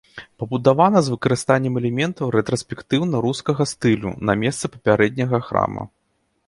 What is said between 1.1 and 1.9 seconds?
выкарыстаннем